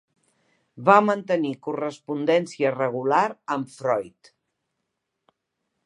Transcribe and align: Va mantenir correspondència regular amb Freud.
Va 0.87 0.95
mantenir 1.09 1.51
correspondència 1.67 2.73
regular 2.79 3.23
amb 3.57 3.71
Freud. 3.77 4.35